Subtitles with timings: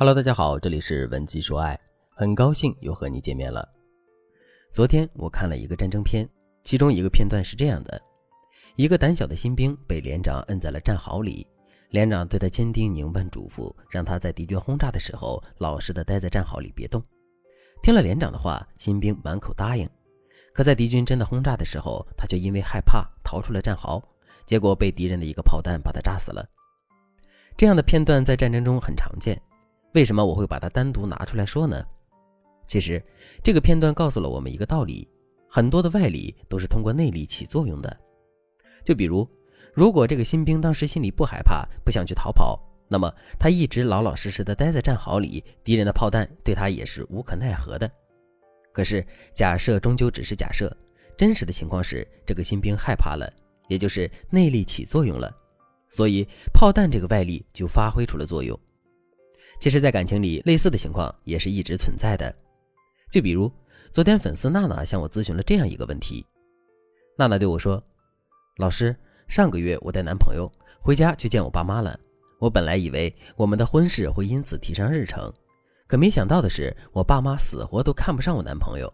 [0.00, 1.76] Hello，大家好，这里是文姬说爱，
[2.14, 3.68] 很高兴又和你见面了。
[4.72, 6.24] 昨天我看了一个战争片，
[6.62, 8.00] 其中一个片段是这样的：
[8.76, 11.44] 一个胆小的新兵被连长摁在了战壕里，
[11.90, 17.02] 连长对他千叮咛万嘱咐，让他在敌军轰炸的时候老实的待在战壕里别动。
[17.82, 19.84] 听了连长的话，新兵满口答应。
[20.54, 24.00] 可在敌军真的轰炸的时候，他却因为害怕逃出了战壕，
[24.46, 26.48] 结果被敌人的一个炮弹把他炸死了。
[27.56, 29.36] 这样的片段在战争中很常见，
[29.92, 31.84] 为什么我会把它单独拿出来说呢？
[32.66, 33.02] 其实，
[33.42, 35.08] 这个片段告诉了我们一个道理：
[35.48, 37.96] 很多的外力都是通过内力起作用的。
[38.84, 39.26] 就比如，
[39.72, 47.90] 如果这个新兵当时心里不害怕，不想去逃跑，那么他一直老老实实的待在战壕里，敌人的炮弹对他也是无可奈何的。
[48.72, 50.70] 可是，假设终究只是假设，
[51.16, 53.32] 真实的情况是，这个新兵害怕了，
[53.68, 55.34] 也就是内力起作用了，
[55.88, 58.58] 所以炮弹这个外力就发挥出了作用。
[59.58, 62.32] 其实，在感情里，类似的情况也是一直存在的。
[63.10, 63.50] 就比如，
[63.90, 66.24] 昨天粉丝娜娜向我咨询了这样一个问题：
[67.16, 67.82] 娜娜对我说，
[68.58, 68.94] 老师，
[69.26, 71.98] 上个月我带男朋友回家去见我爸妈了，
[72.38, 75.32] 我本来以为我们的婚事会因此提上日程。
[75.88, 78.92] 可没想到的是，我爸妈死活都看不上我男朋友。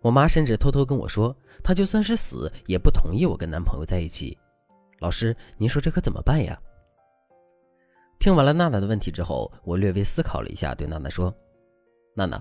[0.00, 4.38] 我妈甚至偷偷跟我说，她就算是死也不同意我跟男朋友在一起。
[5.00, 6.56] 老师，您说这可怎么办呀？
[8.28, 11.34] 听完了娜娜的问题之后，我略微思考了一下，对娜娜说
[12.12, 12.38] ：“娜娜，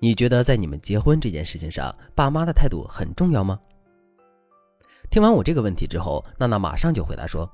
[0.00, 3.56] 你觉得在你们结婚这件事情上，爸妈的态度很重要吗？”
[5.12, 7.48] 听完我这个问题之后，娜娜马上就回答说：“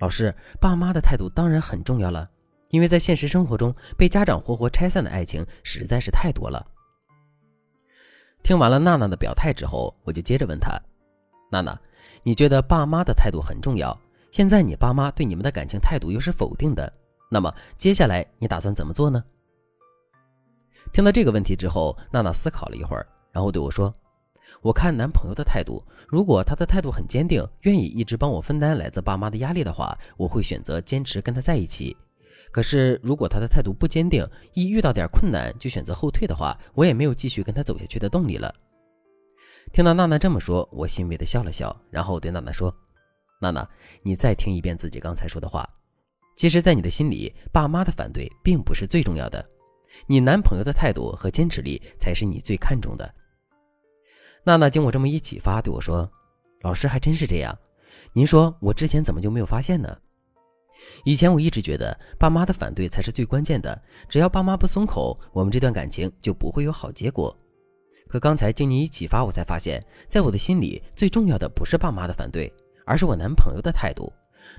[0.00, 2.26] 老师，爸妈的态度当然很重要了。”
[2.72, 6.66] 因为在现实生活中，被家长活活拆散的爱情实在是太多了。
[8.42, 10.80] 听完了娜娜的表态之后，我就接着问她
[11.52, 11.78] ：“娜娜，
[12.22, 13.94] 你觉得爸妈的态度很重要？
[14.30, 16.90] 现在你爸妈对你们的感情态度又是否定的，
[17.30, 19.24] 那么接下来你打算怎么做呢？”
[20.92, 23.94] 听到这个问题之后，娜娜思考了一会儿，然后对我说
[24.60, 31.96] ：“我看男朋友的态度，如果他的态度很坚定，愿意一直帮我分担来自爸妈的压力的话，我会选择坚持跟他在一起。”
[32.50, 38.52] 可是，如果他的态度不坚定，一遇到点困难就选择后退的话，我也没有继续跟他走下去的动力了。
[39.72, 42.74] 听到娜娜这么说，我欣慰的笑了笑，然后对娜娜说
[43.40, 43.64] ：“娜娜，
[44.02, 45.64] 你再听一遍自己刚才说的话。
[46.40, 49.46] 其实，在你的心里，爸妈的反对并不是最重要的，
[50.06, 53.14] 你男朋友的态度和坚持力才是你最看重的。”
[54.42, 56.10] 娜娜经我这么一启发，对我说
[56.64, 57.54] ：“老师还真是这样，
[58.14, 59.94] 您说我之前怎么就没有发现呢？”
[61.04, 63.78] 以前我一直觉得爸妈的反对才是最关键的，
[64.08, 67.38] 只要爸妈不松口，我们这段感情就不会有好结果。
[68.08, 72.50] 可刚才经你一启发，我才发现，在我的心里最重要的不是爸妈的反对，
[72.86, 74.10] 而是我男朋友的态度。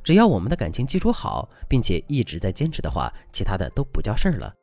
[0.04, 4.54] 只要我们的感情基础好，并且一直在坚持的话，其他的都不叫事儿了。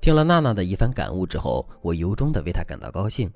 [0.00, 3.30] 听了娜娜的一番感悟之后，我由衷的为她感到高兴。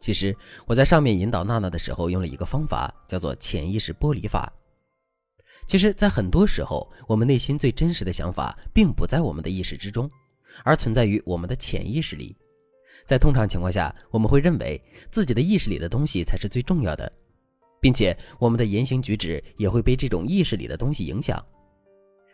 [0.00, 0.36] 其实
[0.66, 4.52] 我在上面引导娜娜的时候，用了一个方法，叫做潜意识剥离法。
[5.68, 10.10] 其实，在很多时候，我们内心最真实的想法，并不在我们的意识之中，
[10.64, 12.36] 而存在于我们的潜意识里。
[13.06, 17.10] 在通常情况下，我们会认为自己的意识里的东西才是最重要的，
[17.82, 21.44] 并且我们的言行举止也会被这种意识里的东西影响。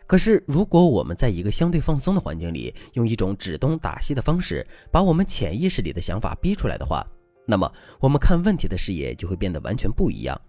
[0.05, 7.03] 可是，如果我们在一个相对放松的环境里，用一种指东打西的方式，把我们潜意识里的想法逼出来的话，
[7.47, 10.39] 那么我们看问题的视野就会变得完全不一样。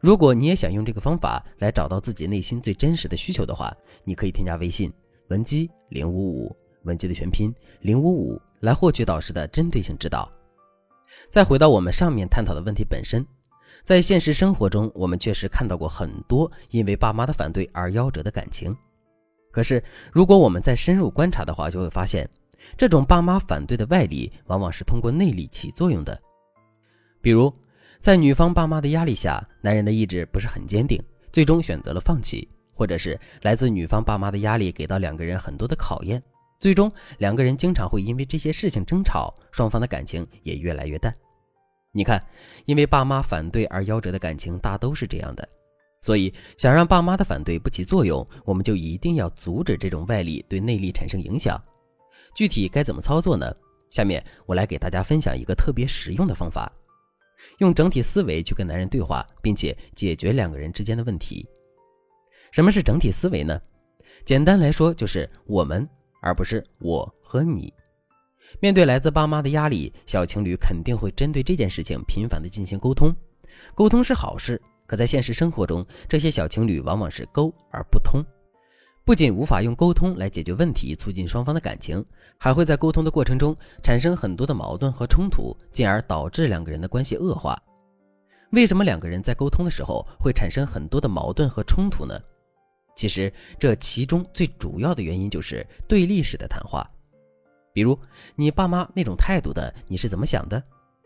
[0.00, 4.92] 如果你也想用这个方法来找到自己内心最真实的需求的话，你可以添加微信
[5.28, 10.30] 文姬零五五，文姬的全拼零五五，来获取导师的针对性指导。
[11.30, 13.24] 再回到我们上面探讨的问题本身，
[13.82, 18.76] 在现实生活中，我们确实看到过很多因为爸妈的反对而夭折的感情。
[19.50, 22.28] 可是，如果我们再深入观察的话，就会发现，
[22.76, 26.20] 这种爸妈反对的外力，往往是通过内力起作用的，
[27.20, 27.52] 比如。
[28.00, 31.02] 在女方爸妈的压力下，男人的意志不是很坚定，
[31.32, 36.22] 最终选择了放弃；或者是来自女方爸妈的压力给到两个人很多的考验，
[36.60, 41.14] 最终两个人经常会因为这些事情争吵，双方的感情也越来越淡。
[41.96, 42.20] 你看，
[42.66, 45.48] 因为爸妈反对而夭折的感情大都是这样的。
[46.00, 51.58] 所以，想让爸妈的反对不起作用，我们就一定要阻止这种外力对内力产生影响。
[52.34, 53.50] 具体该怎么操作呢？
[53.90, 56.70] 下面我来给大家分享一个特别实用的方法。
[57.58, 61.48] 用整体思维去跟男人对话，并且解决两个人之间的问题。
[62.50, 63.58] 什么是整体思维呢？
[64.24, 65.88] 简单来说，就是我们，
[66.20, 67.72] 而不是我和你。
[68.60, 73.14] 面对来自爸妈的压力，小情侣肯定会针对这件事情频繁的进行沟通。
[73.74, 78.24] 沟通是好事，可在现实生活中，这些小情侣往往是沟而不通。
[79.04, 82.02] 不仅无法用沟通来解决问题，促进双方的感情，
[82.38, 87.60] 还会在沟通的过程中产生很多的矛盾和冲突，进而导致两个人的关系恶化。
[88.52, 92.18] 为什么两个人在沟通的时候会产生很多的矛盾和冲突呢？
[92.96, 96.88] 其实这其中最主要的原因就是对立式的谈话。
[97.74, 97.98] 比如
[98.36, 100.62] 你爸妈那种态度的，你是怎么想的？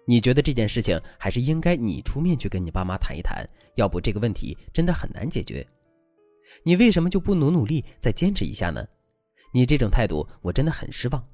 [0.07, 3.43] 你觉得这件事情还是应该你出面去跟你爸妈谈一谈，
[3.75, 5.67] 要不这个问题真的很难解决。
[6.63, 8.87] 你为什么就不努努力再坚持一下呢？
[9.55, 11.25] 你这种态度我真的很失望。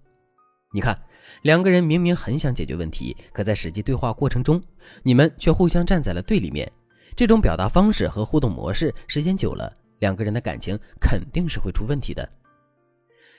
[0.73, 0.97] 你看，
[1.43, 4.63] 两个人明明很想解决问题，可在实际对话过程中，
[5.03, 6.71] 你们却互相站在了对立面。
[7.17, 12.29] 这种表达方式和互动模式，时间久了，两个人的感情肯定是会出问题的。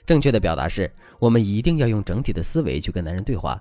[0.06, 3.60] 正确的表达是，我们一定要用整体的思维去跟男人对话。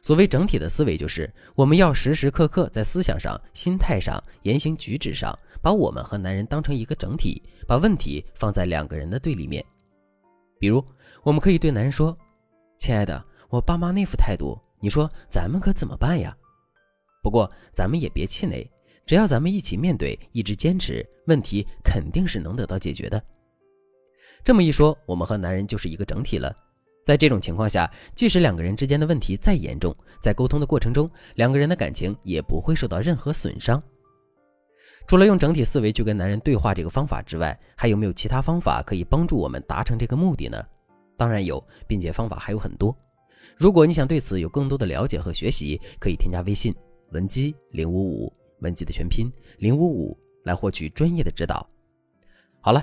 [0.00, 9.64] 所谓整体的思维，就是我们要时时刻刻在思想上、心态上、言行举止上，把我们和男人当成一个整体，把问题放在两个人的对立面。
[10.60, 10.84] 比如，
[11.24, 12.16] 我们可以对男人说
[12.78, 16.36] ：“亲爱的，我爸妈那副态度，你说咱们可怎么办呀？”
[17.20, 18.70] 不过，咱们也别气馁，
[19.04, 23.20] 只要咱们一起面对，一直坚持，问题肯定是能得到解决的。
[24.48, 26.50] 这么一说，我们和男人就是一个整体了。
[27.04, 33.82] 在这种情况下，即使两个人之间的问题再严重，在沟通的过程中，两个人的感情也不会受到任何损伤。
[35.06, 40.64] 除了用整体思维去跟男人对话这个方法之外，还有没有其他方法可以帮助我们达成这个目的呢？
[41.18, 42.96] 当然有，并且方法还有很多。
[43.58, 46.74] 如果你想对此有更多的了解和学习，可以添加微信
[47.10, 51.68] 文姬零五五，文姬的全拼零五五，来获取专业的指导。
[52.62, 52.82] 好了，